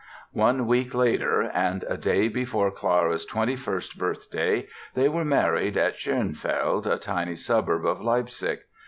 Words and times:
One 0.33 0.65
week 0.65 0.95
later 0.95 1.41
(and 1.43 1.85
a 1.87 1.95
day 1.95 2.27
before 2.27 2.71
Clara's 2.71 3.23
twenty 3.23 3.55
first 3.55 3.99
birthday), 3.99 4.65
they 4.95 5.07
were 5.09 5.23
married 5.23 5.77
at 5.77 5.93
Schönefeld, 5.93 6.87
a 6.87 6.97
tiny 6.97 7.35
suburb 7.35 7.85
of 7.85 8.01
Leipzig. 8.01 8.61